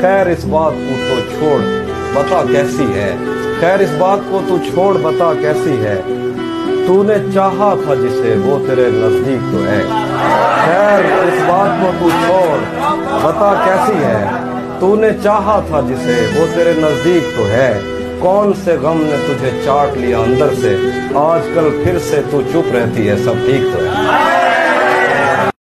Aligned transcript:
خیر 0.00 0.26
اس 0.26 0.44
بات 0.44 0.72
کو 0.72 0.94
تو 1.08 1.14
چھوڑ، 1.30 1.60
بتا 2.14 2.44
کیسی 2.52 2.86
ہے؟ 2.94 3.16
خیر 3.60 3.78
اس 3.78 3.88
بات 3.98 4.18
کو 4.30 4.40
تو 4.48 4.56
چھوڑ، 4.58 4.98
بتا 5.02 5.32
کیسی 5.40 5.76
ہے؟ 5.82 6.02
تو 6.86 7.02
نے 7.02 7.14
چاہا 7.34 7.74
تھا 7.84 7.94
جسے 7.94 8.34
وہ 8.44 8.66
تیرے 8.66 8.88
نزدیک 8.92 9.52
تو 9.52 9.64
ہے۔ 9.68 9.82
خیر 10.64 11.04
اس 11.26 11.42
بات 11.46 11.82
کو 11.82 11.90
تو 12.00 12.08
چھوڑ، 12.10 12.58
بتا 13.22 13.62
کیسی 13.64 14.04
ہے؟ 14.04 14.26
تو 14.80 14.96
نے 14.96 15.08
چاہا 15.22 15.62
تھا 15.68 15.80
جسے 15.80 16.26
وہ 16.36 16.46
تیرے 16.54 16.72
نزدیک 16.76 17.38
تو 17.38 17.46
ہے۔ 17.46 17.80
کون 18.18 18.52
سے 18.64 18.76
غم 18.82 19.00
نے 19.00 19.16
تجھے 19.26 19.50
چاٹ 19.64 19.96
لیا 19.96 20.18
اندر 20.18 20.48
سے؟ 20.60 20.76
آج 21.14 21.40
کل 21.54 21.80
پھر 21.84 21.98
سے 21.98 22.20
تو 22.30 22.40
چپ 22.52 22.74
رہتی 22.74 23.08
ہے، 23.08 23.16
سب 23.16 23.34
ٹھیک 23.46 23.76
تو 23.76 23.84
ہے۔ 23.84 24.37